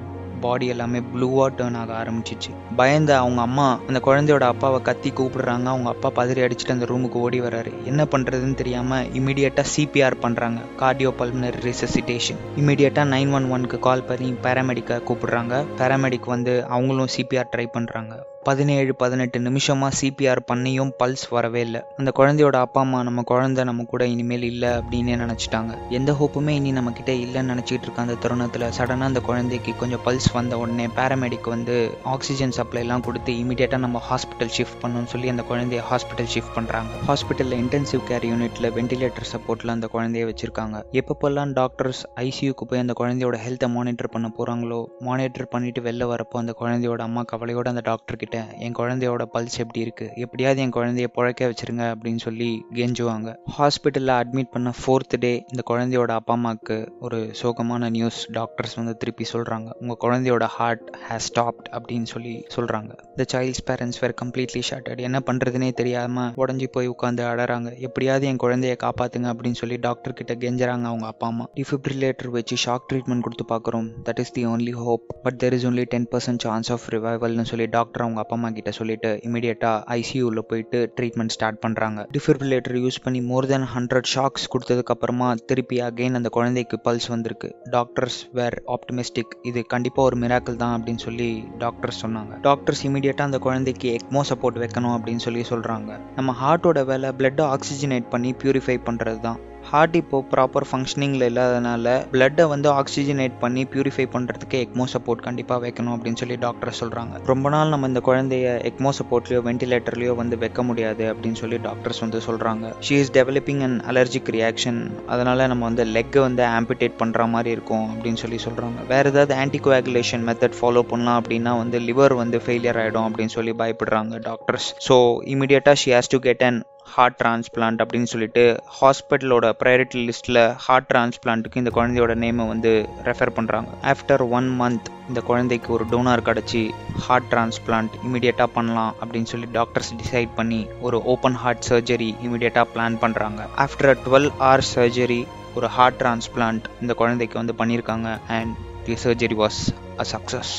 பாடி 0.46 0.68
எல்லாமே 0.74 1.00
ப்ளூவாக 1.14 1.50
டேர்ன் 1.58 1.78
ஆக 1.82 1.92
ஆரம்பிச்சிச்சு. 2.02 2.52
பயந்த 2.80 3.12
அவங்க 3.22 3.42
அம்மா 3.48 3.68
அந்த 3.90 4.00
குழந்தையோட 4.08 4.46
அப்பாவை 4.54 4.82
கத்தி 4.90 5.12
கூப்பிடுறாங்க. 5.20 5.68
அவங்க 5.74 5.90
அப்பா 5.94 6.12
பதறி 6.20 6.44
அடிச்சுட்டு 6.48 6.76
அந்த 6.76 6.88
ரூமுக்கு 6.92 7.24
ஓடி 7.26 7.40
வராரு 7.48 7.74
என்ன 7.92 8.08
பண்ணுறதுன்னு 8.16 8.60
தெரியாமல் 8.62 9.08
இமீடியட்டாக 9.20 9.74
சிபிஆர் 9.76 10.22
பண்ணுறாங்க 10.26 10.62
கார்டியோ 10.82 11.14
பல்மனரி 11.22 11.62
ரிசசிட்டேஷன் 11.70 12.42
இமீடியட்டாக 12.62 13.12
நைன் 13.16 13.34
ஒன் 13.40 13.50
ஒன்க்கு 13.58 13.80
கால் 13.88 14.08
பண்ணி 14.12 14.30
பேராமெடிக்கை 14.46 14.98
கூப்பிடுறாங்க. 15.10 15.64
பேராமெடிக் 15.82 16.30
வந்து 16.36 16.56
அவங்களும் 16.76 17.12
சிபிஆர் 17.18 17.52
ட்ரை 17.56 17.68
பண்ணுறாங்க 17.78 18.14
பதினேழு 18.48 18.94
பதினெட்டு 19.02 19.38
நிமிஷமா 19.40 19.88
சிபிஆர் 20.00 20.40
பண்ணியும் 20.50 20.90
பல்ஸ் 21.02 21.24
வரவே 21.36 21.62
இல்லை. 21.68 21.82
அந்த 22.00 22.10
குழந்தையோட 22.18 22.56
அப்பா 22.66 22.80
அம்மா 22.86 23.00
நம்ம 23.08 23.22
குழந்தை 23.30 23.62
நம்ம 23.70 23.84
கூட 23.92 24.04
இனிமேல் 24.14 24.44
இல்லை 24.50 24.70
அப்படின்னு 24.80 25.14
நினச்சிட்டாங்க. 25.22 25.74
எந்த 25.98 26.12
ஹோப்புமே 26.20 26.54
இனி 26.60 26.72
நம்ம 26.78 26.92
கிட்ட 26.98 27.12
இல்லைன்னு 27.24 27.52
நினைச்சிட்டு 27.54 27.86
இருக்க 27.88 28.06
அந்த 28.06 28.18
தருணத்தில் 28.24 28.66
சடனாக 28.78 29.12
அந்த 29.12 29.22
குழந்தைக்கு 29.30 29.74
கொஞ்சம் 29.82 30.04
பல்ஸ் 30.08 30.28
வந்த 30.34 30.58
உடனே 30.58 30.88
பேராமெடிக் 30.88 31.48
வந்து 31.50 31.76
ஆக்சிஜன் 32.04 32.52
சப்ளை 32.52 32.82
எல்லாம் 32.82 33.02
கொடுத்து 33.02 33.34
இமீடியட்டாக 33.34 33.78
நம்ம 33.78 34.02
ஹாஸ்பிட்டல் 34.10 34.54
ஷிஃப்ட் 34.58 34.80
பண்ணணும்னு 34.82 35.12
சொல்லி 35.14 35.30
அந்த 35.30 35.44
குழந்தைய 35.50 35.82
ஹாஸ்பிட்டல் 35.92 36.30
ஷிஃப்ட் 36.36 36.56
பண்ணுறாங்க 36.56 37.02
ஹாஸ்பிட்டலில் 37.08 37.58
இன்டென்சிவ் 37.64 38.04
கேர் 38.10 38.28
யூனிட்டில் 38.32 38.70
வென்டிலேட்டர் 38.78 39.30
சப்போர்ட்டில் 39.34 39.74
அந்த 39.76 39.90
குழந்தைய 39.94 40.24
வச்சிருக்காங்க. 40.30 40.78
எப்பப்பெல்லாம் 41.02 41.54
டாக்டர்ஸ் 41.54 42.02
ஐசியூக்கு 42.16 42.66
போய் 42.70 42.80
அந்த 42.80 42.94
குழந்தையோட 43.00 43.38
ஹெல்த்தை 43.46 43.70
மானிட்டர் 43.70 44.10
பண்ண 44.10 44.32
போகிறாங்களோ 44.38 44.80
மானிட்டர் 45.00 45.48
பண்ணிட்டு 45.48 45.82
வெளில 45.82 46.08
வரப்போ 46.14 46.38
அந்த 46.44 46.56
குழந்தையோட 46.60 47.02
அம்மா 47.08 47.24
கவலையோட 47.32 47.68
அந்த 47.74 47.82
டாக்டர் 47.82 48.16
கிட்ட 48.16 48.38
என் 48.60 48.78
குழந்தையோட 48.80 49.26
பல்ஸ் 49.34 49.58
எப்படி 49.58 49.80
இருக்கு? 49.80 50.08
எப்படியாவது 50.16 50.62
என் 50.62 50.76
குழந்தைய 50.76 51.08
புழைக்க 51.18 51.52
வச்சிருங்க 51.52 51.84
அப்படின்னு 51.94 52.24
சொல்லி 52.28 52.50
கெஞ்சுவாங்க. 52.74 53.30
ஹாஸ்பிட்டலில் 53.58 54.16
அட்மிட் 54.20 54.52
பண்ண 54.52 54.72
ஃபோர்த் 54.82 55.18
டே 55.20 55.34
இந்த 55.48 55.64
குழந்தையோட 55.70 56.12
அப்பா 56.20 56.34
அம்மாவுக்கு 56.34 56.78
ஒரு 57.00 57.20
சோகமான 57.42 57.90
நியூஸ் 57.90 58.20
டாக்டர்ஸ் 58.32 58.76
வந்து 58.76 58.98
திருப்பி 58.98 59.26
சொல்கிறாங்க 59.34 59.70
உங்கள் 59.82 60.02
குழந்தை 60.04 60.23
குழந்தையோட 60.24 60.46
ஹார்ட் 60.58 60.86
ஹேஸ் 61.06 61.26
ஸ்டாப்ட் 61.30 61.66
அப்படின்னு 61.78 62.08
சொல்லி 62.12 62.34
சொல்றாங்க. 62.56 62.92
The 63.20 63.24
child's 63.32 63.64
parents 63.70 64.00
were 64.02 64.14
completely 64.22 64.62
shattered 64.68 65.02
என்ன 65.08 65.20
பண்றதுனே 65.30 65.70
தெரியாம 65.80 66.26
உடஞ்சி 66.44 66.68
போய் 66.76 66.88
உட்காந்து 66.92 67.24
அடறாங்க 67.32 67.70
எப்படியாவது 67.88 68.28
என் 68.30 68.40
குழந்தைய 68.44 68.76
காப்பாத்துங்க 68.84 69.28
அப்படின்னு 69.34 69.60
சொல்லி 69.62 69.78
டாக்டர் 69.88 70.16
கிட்ட 70.20 70.36
கெஞ்சுறாங்க 70.44 70.86
அவங்க 70.92 71.08
அப்பா 71.14 71.28
அம்மா. 71.32 71.48
டிஃபிப்ரிலேட்டர் 71.60 72.30
வச்சு 72.36 72.58
ஷாக் 72.66 72.86
ட்ரீட்மெண்ட் 72.92 73.26
கொடுத்து 73.28 73.48
பார்க்குறோம். 73.52 73.90
That 74.08 74.22
is 74.24 74.34
the 74.38 74.44
only 74.54 74.74
hope 74.84 75.04
but 75.26 75.38
there 75.44 75.58
is 75.58 75.66
only 75.72 75.86
ten 75.96 76.08
percent 76.14 76.44
chance 76.46 76.72
of 76.76 76.86
ரிவைவல்னு 76.96 77.46
சொல்லி 77.52 77.68
டாக்டர் 77.78 78.06
அவங்க 78.06 78.22
அப்பா 78.24 78.38
அம்மா 78.40 78.52
கிட்ட 78.60 78.74
சொல்லிட்டு 78.80 79.12
இமீடியட்டாக 79.30 80.00
ஐசியூவில் 80.00 80.44
போயிட்டு 80.54 80.82
ட்ரீட்மெண்ட் 81.00 81.36
ஸ்டார்ட் 81.38 81.62
பண்ணுறாங்க 81.66 82.08
டிஃபிப்ரிலேட்டர் 82.18 82.78
யூஸ் 82.86 83.02
பண்ணி 83.08 83.22
மோர் 83.34 83.50
தென் 83.54 83.68
ஹண்ட்ரட் 83.76 84.12
ஷாக்ஸ் 84.16 84.48
கொடுத்ததுக்கப்புறமா 84.56 85.30
திருப்பி 85.52 85.80
அகெயின் 85.90 86.20
அந்த 86.22 86.32
குழந்தைக்கு 86.40 86.80
பல்ஸ் 86.88 87.10
வந்திருக்கு. 87.16 87.52
டாக்டர்ஸ் 87.78 88.22
வேர் 88.40 88.58
ஆப்டிமிஸ்டிக் 88.76 89.34
இது 89.50 89.60
கண்டிப்பாக 89.74 90.08
ஒரு 90.10 90.13
மிராக்கிள் 90.16 90.56
தான் 90.56 90.82
அப்படின்னு 90.82 90.98
சொல்லி 90.98 91.44
டாக்டர்ஸ் 91.58 92.06
சொன்னாங்க. 92.06 92.42
டாக்டர்ஸ் 92.42 92.88
இமீடியட்டாக 92.88 93.30
அந்த 93.30 93.40
குழந்தைக்கு 93.40 94.00
எக்மோ 94.00 94.22
சப்போர்ட் 94.30 94.62
வைக்கணும் 94.64 94.96
அப்படின்னு 94.98 95.26
சொல்லி 95.28 95.42
சொல்றாங்க. 95.50 96.00
நம்ம 96.16 96.36
ஹார்ட்டோட 96.44 96.86
வேலை 96.86 97.10
பிளட்டை 97.10 97.42
ஆக்சிஜனேட் 97.42 98.10
பண்ணி 98.10 98.32
பியூரிஃபை 98.44 98.78
பண்றது 98.86 99.20
தான் 99.20 99.40
ஹார்ட் 99.74 99.96
இப்போ 100.00 100.18
ப்ராப்பர் 100.32 100.66
ஃபங்க்ஷனிங்கில் 100.70 101.26
இல்லாதனால 101.28 101.94
பிளட்டை 102.10 102.44
வந்து 102.50 102.68
ஆக்சிஜனேட் 102.74 103.36
பண்ணி 103.40 103.62
பியூரிஃபை 103.70 104.04
பண்ணுறதுக்கு 104.14 104.58
எக்மோ 104.60 104.86
சப்போர்ட் 104.92 105.24
கண்டிப்பாக 105.24 105.60
வைக்கணும் 105.64 105.94
அப்படின்னு 105.96 106.20
சொல்லி 106.20 106.36
டாக்டர் 106.44 106.72
சொல்கிறாங்க 106.80 107.22
ரொம்ப 107.26 107.50
நாள் 107.50 107.72
நம்ம 107.72 107.88
இந்த 107.88 108.02
குழந்தைய 108.06 108.50
எக்மோ 108.70 108.92
சப்போர்ட்லையோ 108.98 109.40
வென்டிலேட்டர்லையோ 109.48 110.14
வந்து 110.16 110.38
வைக்க 110.40 110.64
முடியாது 110.64 111.06
அப்படின்னு 111.12 111.40
சொல்லி 111.42 111.60
டாக்டர்ஸ் 111.66 112.02
வந்து 112.02 112.20
சொல்கிறாங்க 112.28 112.70
she 112.86 112.98
is 112.98 113.12
developing 113.18 113.64
and 113.68 113.80
allergic 113.90 114.30
reaction 114.32 114.80
அதனால் 115.10 115.42
நம்ம 115.48 115.66
வந்து 115.66 115.86
லெக்கை 115.92 116.22
வந்து 116.24 116.46
ஆம்பிடேட் 116.52 117.00
பண்ணுற 117.00 117.26
மாதிரி 117.30 117.52
இருக்கும் 117.56 117.88
அப்படின்னு 117.90 118.22
சொல்லி 118.24 118.40
சொல்கிறாங்க 118.46 118.86
வேறு 118.88 119.12
ஏதாவது 119.14 119.36
ஆன்டிகோஆகுலேஷன் 119.40 120.28
மெத்தட் 120.28 120.60
ஃபாலோ 120.60 120.84
பண்ணலாம் 120.92 121.20
அப்படின்னா 121.22 121.54
வந்து 121.58 121.80
லிவர் 121.86 122.16
வந்து 122.16 122.40
ஃபெயிலியர் 122.44 122.82
ஆகிடும் 122.84 123.08
அப்படின்னு 123.08 123.36
சொல்லி 123.36 123.56
பயப்படுறாங்க 123.60 124.22
டாக்டர்ஸ் 124.24 124.70
ஸோ 124.88 124.98
இமீடியட்டாக 125.34 125.82
she 125.84 125.92
has 125.92 126.14
to 126.14 126.20
get 126.20 126.46
an 126.50 126.60
heart 126.88 127.18
transplant 127.20 127.82
அப்படின்னு 127.84 128.10
சொல்லிட்டு 128.12 128.44
ஹாஸ்பிட்டலோட 128.78 129.46
ப்ரையாரிட்டி 129.60 130.00
லிஸ்ட்டில் 130.02 130.42
ஹார்ட் 130.64 130.88
டிரான்ஸ்பிளான்ட்டுக்கு 130.90 131.62
இந்த 131.62 131.72
குழந்தையோட 131.76 132.14
நேமை 132.16 132.46
வந்து 132.48 132.72
ரெஃபர் 133.04 133.34
பண்ணுறாங்க 133.38 133.70
ஆஃப்டர் 133.92 134.24
ஒன் 134.32 134.50
மந்த் 134.60 134.90
இந்த 135.08 135.22
குழந்தைக்கு 135.22 135.70
ஒரு 135.74 135.86
டோனார் 135.92 136.26
கிடச்சி 136.26 136.62
ஹார்ட் 137.06 137.30
டிரான்ஸ்பிளான்ட் 137.32 137.96
இமீடியட்டாக 138.04 138.50
பண்ணலாம் 138.54 138.94
அப்படின்னு 139.02 139.32
சொல்லி 139.34 139.50
டாக்டர்ஸ் 139.52 139.94
டிசைட் 139.98 140.34
பண்ணி 140.36 140.62
ஒரு 140.82 141.00
ஓப்பன் 141.14 141.40
ஹார்ட் 141.44 141.66
சர்ஜரி 141.70 142.10
இமீடியட்டாக 142.24 142.68
பிளான் 142.74 143.00
பண்ணுறாங்க 143.04 143.42
ஆஃப்டர் 143.60 143.98
டுவெல் 144.06 144.30
ஹவர் 144.38 144.66
சர்ஜரி 144.72 145.22
ஒரு 145.56 145.70
ஹார்ட் 145.70 146.00
டிரான்ஸ்பிளான்ட் 146.00 146.68
இந்த 146.82 146.94
குழந்தைக்கு 146.94 147.42
வந்து 147.42 147.56
பண்ணியிருக்காங்க 147.60 148.08
and 148.34 148.54
the 148.86 148.96
surgery 149.04 149.38
was 149.40 149.62
a 149.98 150.06
success 150.12 150.54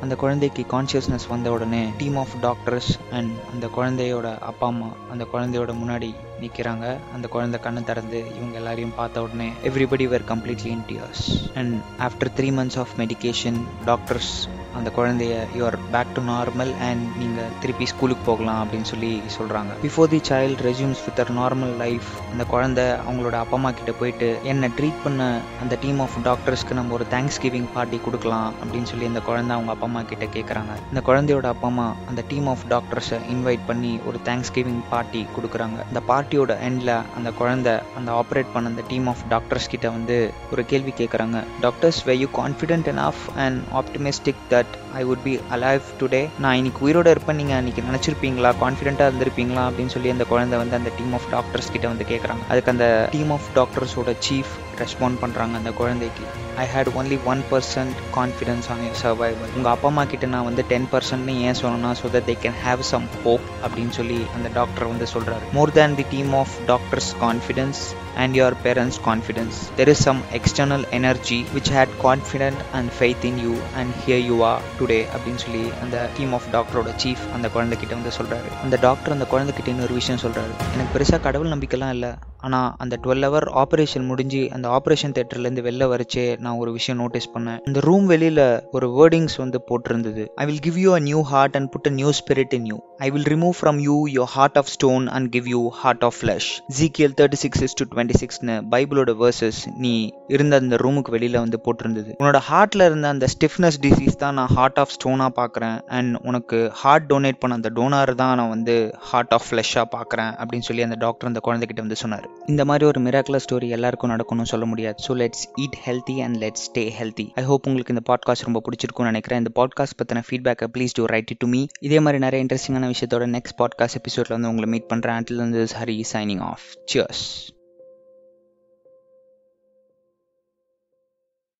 அந்த 0.00 0.14
குழந்தைக்கு 0.16 0.62
கான்சியஸ்னஸ் 0.72 1.26
வந்த 1.28 1.48
உடனே 1.52 1.82
டீம் 1.98 2.16
ஆஃப் 2.16 2.34
டாக்டர்ஸ் 2.40 2.88
அண்ட் 3.12 3.32
அந்த 3.52 3.66
குழந்தையோட 3.74 4.28
அப்பா 4.48 4.66
அம்மா 4.66 4.90
அந்த 5.10 5.24
குழந்தையோட 5.32 5.72
முன்னாடி 5.80 6.10
நிற்கிறாங்க 6.40 6.84
அந்த 7.14 7.26
குழந்தை 7.28 7.60
கண்ணை 7.60 7.82
திறந்து 7.82 8.18
இவங்க 8.36 8.56
எல்லாரையும் 8.56 8.96
பார்த்த 8.96 9.22
உடனே 9.22 9.48
everybody 9.64 10.06
were 10.08 10.30
completely 10.30 10.70
in 10.70 10.86
tears 10.88 11.26
and 11.54 11.74
after 12.02 12.32
three 12.36 12.50
months 12.52 12.78
of 12.78 12.94
medication 12.98 13.60
doctors 13.84 14.32
அந்த 14.74 14.88
குழந்தைய 14.90 15.36
you are 15.54 15.76
back 15.92 16.12
to 16.14 16.22
normal 16.26 16.72
and 16.80 17.04
நீங்கள் 17.16 17.50
திருப்பி 17.60 17.84
ஸ்கூலுக்கு 17.84 18.24
போகலாம் 18.24 18.60
அப்படின்னு 18.62 18.84
சொல்லி 18.84 19.10
சொல்கிறாங்க 19.36 19.72
before 19.82 20.08
the 20.08 20.20
child 20.28 20.60
resumes 20.60 21.02
with 21.06 21.20
her 21.20 21.32
normal 21.36 21.74
life 21.76 22.08
அந்த 22.32 22.44
குழந்தை 22.44 22.84
அவங்களோட 23.00 23.34
அப்பா 23.34 23.56
அம்மா 23.56 23.70
கிட்ட 23.70 23.92
போயிட்டு 23.92 24.28
என்னை 24.44 24.68
ட்ரீட் 24.78 25.02
பண்ண? 25.04 25.22
அந்த 25.62 25.76
டீம் 25.80 26.00
ஆஃப் 26.00 26.16
டாக்டர்ஸ்க்கு 26.24 26.72
நம்ம 26.72 26.94
ஒரு 26.94 27.04
தேங்க்ஸ் 27.10 27.40
கிவிங் 27.42 27.68
பார்ட்டி 27.74 28.00
கொடுக்கலாம் 28.00 28.54
அப்படின்னு 28.60 28.79
சொல்லி 28.86 29.06
அந்த 29.06 29.20
குழந்தை 29.20 29.54
அவங்க 29.54 29.72
அப்பா 29.72 29.86
அம்மா 29.86 30.02
கிட்ட 30.02 30.24
கேட்குறாங்க 30.24 30.72
இந்த 30.92 31.02
குழந்தையோட 31.06 31.46
அப்பா 31.46 31.68
அம்மா 31.68 31.94
அந்த 32.08 32.22
டீம் 32.28 32.46
ஆஃப் 32.46 32.64
டாக்டர்ஸை 32.70 33.18
இன்வைட் 33.32 33.58
பண்ணி 33.66 34.00
ஒரு 34.06 34.20
தேங்க்ஸ் 34.24 34.52
கிவிங் 34.54 34.82
பார்ட்டி 34.90 35.26
கொடுக்குறாங்க. 35.36 35.78
இந்த 35.88 36.02
பார்ட்டியோட 36.08 36.56
எண்டில் 36.68 37.02
அந்த 37.16 37.30
குழந்தை 37.38 37.72
அந்த 37.96 38.12
ஆப்ரேட் 38.12 38.52
பண்ண 38.52 38.68
அந்த 38.68 38.82
டீம் 38.88 39.06
ஆஃப் 39.06 39.24
டாக்டர்ஸ் 39.28 39.68
கிட்ட 39.68 39.90
வந்து 39.90 40.32
ஒரு 40.52 40.66
கேள்வி 40.66 40.92
கேட்குறாங்க 40.96 41.44
doctors 41.60 42.04
were 42.04 42.18
you 42.18 42.26
confident 42.26 42.88
and 42.88 42.98
of 42.98 43.22
and 43.36 43.62
optimistic 43.74 44.42
that 44.50 44.72
I 44.94 45.04
would 45.04 45.22
be 45.24 45.40
alive 45.50 45.80
today 46.00 46.28
நான் 46.38 46.56
இன்னைக்கு 46.56 46.88
உயிரோட 46.88 47.06
இருப்பேன். 47.06 47.36
நீங்கள் 47.36 47.64
அன்றைக்கி 47.64 47.82
நினச்சிருப்பீங்களா? 47.90 48.52
கான்ஃபிடென்ட்டாக 48.60 49.10
இருந்திருப்பீங்களா? 49.10 49.62
அப்படின்னு 49.68 49.86
சொல்லி 49.86 50.10
அந்த 50.10 50.24
குழந்தை 50.24 50.58
வந்து 50.58 50.76
அந்த 50.76 50.90
டீம் 50.98 51.12
ஆஃப் 51.12 51.28
டாக்டர்ஸ் 51.30 51.72
கிட்ட 51.72 51.88
வந்து 51.88 52.04
கேட்குறாங்க 52.08 52.42
அதுக்கு 52.48 52.70
அந்த 52.70 53.08
டீம் 53.10 53.30
ஆஃப் 53.30 53.48
டாக்டர்ஸோட 53.54 54.16
சீஃப் 54.28 54.52
ரெஸ்பாண்ட் 54.82 55.20
பண்ணுறாங்க 55.22 55.54
அந்த 55.60 55.72
குழந்தைக்கு. 55.80 56.24
I 56.62 56.66
had 56.74 56.90
only 57.00 57.18
one 57.32 57.42
percent 57.50 57.98
confidence 58.16 58.66
on 58.72 58.82
your 58.86 58.98
survival 59.02 59.52
உங்கள் 59.56 59.72
அப்பா 59.74 59.88
அம்மா 59.92 60.04
கிட்ட 60.12 60.26
நான் 60.34 60.46
வந்து 60.48 60.64
டென் 60.72 60.88
பர்சன்ட்னு 60.92 61.34
ஏன் 61.46 61.58
சொன்னேன்னா 61.62 61.90
so 62.00 62.08
that 62.16 62.28
they 62.30 62.36
can 62.44 62.58
have 62.66 62.82
some 62.92 63.06
hope 63.24 63.46
அப்படின்னு 63.64 63.88
சொல்லி 63.88 64.20
அந்த 64.36 64.50
டாக்டர் 64.58 64.86
வந்து 64.86 65.06
சொல்கிறார் 65.06 65.44
more 65.52 65.72
than 65.72 65.94
the 65.94 66.06
team 66.14 66.32
of 66.34 66.54
doctors 66.66 67.10
confidence 67.24 67.80
and 68.22 68.34
your 68.38 68.56
parents 68.64 69.00
confidence 69.08 69.58
there 69.76 69.88
is 69.88 70.02
some 70.02 70.22
external 70.38 70.84
energy 70.90 71.44
which 71.54 71.72
had 71.76 71.94
confident 72.06 72.62
and 72.72 72.90
faith 72.98 73.26
in 73.30 73.38
you 73.38 73.54
and 73.76 73.92
here 74.04 74.24
you 74.30 74.38
are 74.42 74.62
today 74.80 75.00
அப்படின்னு 75.14 75.42
சொல்லி 75.44 75.64
அந்த 75.82 76.08
team 76.16 76.32
of 76.32 76.48
டாக்டரோட 76.52 76.92
chief 77.04 77.24
அந்த 77.34 77.48
குழந்தைகிட்ட 77.54 77.92
வந்து 78.00 78.16
சொல்கிறாரு 78.18 78.50
அந்த 78.62 78.78
doctor 78.86 79.12
அந்த 79.12 79.28
குழந்தைகிட்ட 79.30 79.68
இன்னொரு 79.68 79.94
விஷயம் 79.94 80.22
சொல்கிறாரு 80.22 80.52
எனக்கு 80.74 80.92
பெருசாக 80.96 81.20
கடவுள் 81.20 81.52
நம்பிக்கைலாம் 81.54 81.94
இல்லை. 81.96 82.12
ஆனால் 82.46 82.74
அந்த 82.78 82.98
டுவெல் 83.02 83.24
ஹவர் 83.26 83.46
ஆப்ரேஷன் 83.62 84.06
முடிஞ்சு 84.06 84.42
அந்த 84.52 84.66
ஆப்ரேஷன் 84.76 85.14
தேட்டர்லேருந்து 85.16 85.64
வெளில 85.68 85.88
வரைச்சே 85.92 86.24
நான் 86.44 86.60
ஒரு 86.62 86.72
விஷயம் 86.78 87.00
நோட்டீஸ் 87.02 87.28
பண்ணேன். 87.34 87.58
இந்த 87.68 87.80
ரூம் 87.88 88.06
வெளியில் 88.12 88.44
ஒரு 88.76 88.88
வேர்டிங்ஸ் 88.98 89.36
வந்து 89.42 89.60
போட்டிருந்தது. 89.68 90.24
I 90.42 90.46
will 90.50 90.62
give 90.66 90.78
you 90.84 90.92
a 90.98 91.02
new 91.08 91.20
heart 91.32 91.56
and 91.60 91.70
put 91.74 91.88
a 91.90 91.94
new 92.00 92.12
spirit 92.20 92.54
in 92.58 92.68
you 92.72 92.78
I 93.06 93.08
will 93.14 93.28
remove 93.34 93.54
from 93.60 93.78
you 93.88 93.96
your 94.16 94.30
heart 94.36 94.58
of 94.62 94.70
stone 94.76 95.04
and 95.16 95.28
give 95.36 95.46
you 95.54 95.60
heart 95.82 96.04
of 96.08 96.16
flesh 96.20 96.50
Ezekiel 96.78 97.16
thirty 97.20 97.40
six 97.44 97.62
is 97.66 97.76
to 97.80 97.86
twenty 97.92 98.18
சிக்ஸ்னு 98.22 98.56
பைபிளோட 98.74 99.14
versus 99.22 99.60
நீ 99.84 99.94
இருந்த 100.36 100.60
அந்த 100.62 100.76
ரூமுக்கு 100.84 101.14
வெளியில் 101.16 101.38
வந்து 101.44 101.60
போட்டிருந்தது. 101.66 102.10
உன்னோட 102.20 102.40
ஹார்ட்டில் 102.50 102.86
இருந்த 102.88 103.08
அந்த 103.14 103.26
ஸ்டிஃப்னஸ் 103.34 103.78
டிசீஸ் 103.86 104.20
தான் 104.24 104.36
நான் 104.40 104.52
ஹார்ட் 104.56 104.80
ஆஃப் 104.82 104.94
ஸ்டோனாக 104.96 105.32
பார்க்குறேன். 105.40 105.78
அண்ட் 105.98 106.18
உனக்கு 106.30 106.58
ஹார்ட் 106.82 107.08
டொனேட் 107.12 107.40
பண்ண 107.42 107.58
அந்த 107.60 107.70
டோனார் 107.78 108.12
தான் 108.22 108.34
நான் 108.40 108.52
வந்து 108.56 108.76
ஹார்ட் 109.10 109.34
ஆஃப் 109.36 109.46
ஃப்ளஷ்ஷாக 109.48 109.86
பார்க்குறேன் 109.96 110.32
அப்படின்னு 110.40 110.68
சொல்லி 110.68 110.82
அந்த 110.88 110.98
டாக்டர் 111.04 111.30
அந்த 111.30 111.42
குழந்தைகிட்ட 111.46 111.86
வந்து 111.86 111.98
சொன்னார். 112.02 112.26
இந்த 112.52 112.62
மாதிரி 112.70 112.84
ஒரு 112.90 113.00
மிராக்குலர் 113.06 113.44
ஸ்டோரி 113.46 113.68
எல்லாருக்கும் 113.78 114.12
நடக்கணும்னு 114.14 114.52
சொல்ல 114.52 114.59
முடியாது. 114.66 114.96
So 115.08 115.16
let's 115.16 115.44
eat 115.60 115.78
healthy 115.86 116.22
and 116.22 116.36
let's 116.36 116.64
stay 116.68 116.84
healthy 116.98 117.32
I 117.34 117.42
hope 117.42 117.66
உங்களுக்கு 117.66 117.94
இந்த 117.94 118.04
பாட்காஸ்ட் 118.10 118.42
ரொம்ப 118.42 118.62
பிடிச்சிருக்கும்னு 118.66 119.02
நினைக்கிறேன். 119.02 119.38
இந்த 119.38 119.52
பாட்காஸ்ட் 119.60 119.98
பற்றின 120.00 120.22
ஃபீட்பேக்கை 120.28 120.68
please 120.76 120.92
do 120.92 121.04
write 121.04 121.32
to 121.38 121.46
me 121.46 121.66
இதே 121.80 122.00
மாதிரி 122.00 122.18
நிறைய 122.18 122.44
இன்ட்ரெஸ்டிங்கான 122.44 122.90
விஷயத்தோட 122.94 123.26
நெக்ஸ்ட் 123.36 123.58
பாட்காஸ்ட் 123.58 124.00
எபிசோட்ல 124.00 124.28
வந்து 124.28 124.48
உங்களை 124.48 124.68
மீட் 124.68 124.90
பண்ணுறேன் 124.92 125.18
அண்டில் 125.20 125.36
வந்து 125.36 125.64
ஹரி 125.80 126.04
சைனிங் 126.12 126.40
ஆஃப் 126.40 126.66
சியர்ஸ் 126.92 127.24